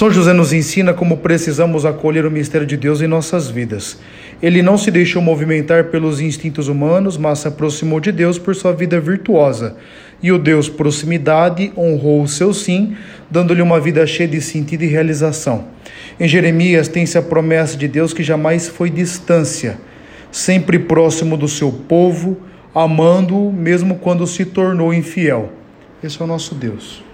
São 0.00 0.10
José 0.10 0.32
nos 0.32 0.50
ensina 0.50 0.94
como 0.94 1.18
precisamos 1.18 1.84
acolher 1.84 2.24
o 2.24 2.30
mistério 2.30 2.66
de 2.66 2.74
Deus 2.74 3.02
em 3.02 3.06
nossas 3.06 3.50
vidas. 3.50 3.98
Ele 4.42 4.62
não 4.62 4.78
se 4.78 4.90
deixou 4.90 5.20
movimentar 5.20 5.90
pelos 5.90 6.22
instintos 6.22 6.68
humanos, 6.68 7.18
mas 7.18 7.40
se 7.40 7.48
aproximou 7.48 8.00
de 8.00 8.10
Deus 8.10 8.38
por 8.38 8.56
sua 8.56 8.72
vida 8.72 8.98
virtuosa. 8.98 9.76
E 10.22 10.32
o 10.32 10.38
Deus 10.38 10.70
proximidade 10.70 11.70
honrou 11.76 12.22
o 12.22 12.26
seu 12.26 12.54
sim, 12.54 12.96
dando-lhe 13.30 13.60
uma 13.60 13.78
vida 13.78 14.06
cheia 14.06 14.26
de 14.26 14.40
sentido 14.40 14.84
e 14.84 14.86
realização. 14.86 15.66
Em 16.18 16.26
Jeremias 16.26 16.88
tem-se 16.88 17.18
a 17.18 17.22
promessa 17.22 17.76
de 17.76 17.86
Deus 17.86 18.14
que 18.14 18.22
jamais 18.22 18.68
foi 18.68 18.88
distância, 18.88 19.76
sempre 20.32 20.78
próximo 20.78 21.36
do 21.36 21.46
seu 21.46 21.70
povo, 21.70 22.38
amando-o 22.74 23.52
mesmo 23.52 23.96
quando 23.96 24.26
se 24.26 24.46
tornou 24.46 24.94
infiel. 24.94 25.52
Esse 26.02 26.22
é 26.22 26.24
o 26.24 26.26
nosso 26.26 26.54
Deus. 26.54 27.10